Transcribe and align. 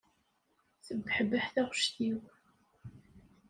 Tebbeḥbeḥ 0.85 1.45
taɣect-iw. 1.53 2.19